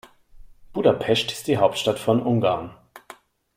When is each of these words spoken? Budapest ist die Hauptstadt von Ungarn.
Budapest 0.73 1.31
ist 1.31 1.45
die 1.45 1.57
Hauptstadt 1.59 1.99
von 1.99 2.23
Ungarn. 2.25 2.73